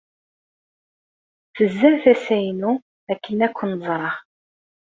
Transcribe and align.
Tezza 1.55 1.91
tasa-inu 2.03 2.71
akken 3.11 3.37
ad 3.45 3.51
ken-ẓreɣ. 3.57 4.13